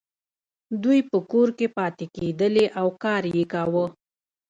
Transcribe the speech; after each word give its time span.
دوی 0.83 0.99
په 1.09 1.17
کور 1.31 1.49
کې 1.57 1.67
پاتې 1.77 2.05
کیدلې 2.15 2.65
او 2.79 2.87
کار 3.03 3.23
یې 3.35 3.43
کاوه. 3.53 3.85